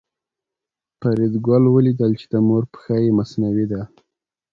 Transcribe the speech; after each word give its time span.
فریدګل 0.99 1.63
ولیدل 1.69 2.11
چې 2.19 2.25
د 2.33 2.35
مور 2.47 2.63
پښه 2.73 2.95
یې 3.03 3.11
مصنوعي 3.19 3.65
ده 3.71 3.81